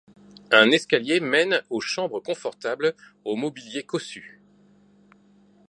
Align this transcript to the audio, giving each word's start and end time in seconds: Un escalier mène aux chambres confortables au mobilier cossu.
Un 0.49 0.71
escalier 0.71 1.19
mène 1.19 1.61
aux 1.69 1.79
chambres 1.79 2.19
confortables 2.19 2.95
au 3.23 3.35
mobilier 3.35 3.83
cossu. 3.83 4.41